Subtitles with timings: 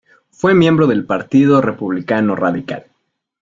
[0.31, 2.87] Fue miembro del Partido Republicano Radical.